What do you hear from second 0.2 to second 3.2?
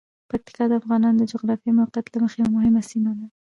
پکتیکا د افغانانو د جغرافیايی موقعیت له مخې یوه مهمه سیمه